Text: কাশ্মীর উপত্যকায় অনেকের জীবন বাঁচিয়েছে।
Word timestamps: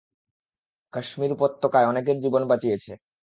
কাশ্মীর 0.93 1.31
উপত্যকায় 1.33 1.89
অনেকের 1.91 2.17
জীবন 2.23 2.41
বাঁচিয়েছে। 2.47 2.91